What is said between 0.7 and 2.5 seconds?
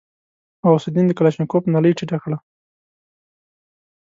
الدين د کلاشينکوف نلۍ ټيټه کړه.